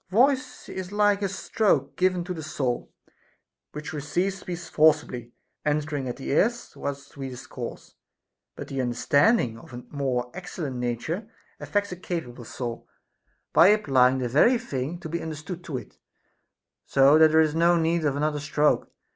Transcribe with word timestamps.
Voice 0.09 0.67
is 0.67 0.91
like 0.91 1.21
a 1.21 1.29
stroke 1.29 1.95
given 1.95 2.23
to 2.23 2.33
the 2.33 2.41
soul, 2.41 2.91
which 3.71 3.93
receives 3.93 4.39
speech 4.39 4.61
forcibly 4.61 5.31
entering 5.63 6.09
at 6.09 6.17
the 6.17 6.31
ears 6.31 6.75
whilst 6.75 7.15
we 7.17 7.29
discourse; 7.29 7.97
but 8.55 8.67
the 8.67 8.81
understanding 8.81 9.59
of 9.59 9.73
a 9.75 9.83
more 9.91 10.31
excellent 10.33 10.77
nature 10.77 11.29
affects 11.59 11.91
a 11.91 11.95
capable 11.95 12.43
soul, 12.45 12.87
by 13.53 13.67
applying 13.67 14.17
the 14.17 14.27
very 14.27 14.57
thine 14.57 14.97
to 14.99 15.07
be 15.07 15.21
understood 15.21 15.63
to 15.63 15.77
it, 15.77 15.99
so 16.87 17.19
that 17.19 17.29
there 17.29 17.39
is 17.39 17.53
no 17.53 17.77
need 17.77 18.03
of 18.03 18.15
another 18.15 18.39
stroke. 18.39 18.91